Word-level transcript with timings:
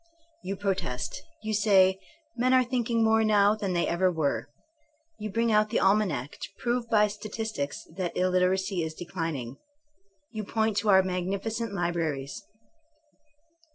Ton 0.43 0.57
protest. 0.57 1.21
Ton 1.45 1.53
say 1.53 1.99
men 2.35 2.55
are 2.55 2.63
thinking 2.63 3.03
more 3.03 3.23
now 3.23 3.53
than 3.53 3.73
they 3.73 3.87
ever 3.87 4.11
were. 4.11 4.49
You 5.19 5.29
bring 5.29 5.51
out 5.51 5.69
the 5.69 5.79
almanac 5.79 6.39
to 6.41 6.49
prove 6.57 6.89
by 6.89 7.07
statistics 7.07 7.83
that 7.97 8.17
illiteracy 8.17 8.81
is 8.81 8.95
declining. 8.95 9.57
You 10.31 10.43
point 10.43 10.77
to 10.77 10.89
our 10.89 11.03
magnificent 11.03 11.75
libraries. 11.75 12.41